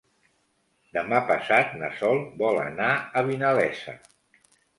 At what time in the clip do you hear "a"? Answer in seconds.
3.21-3.25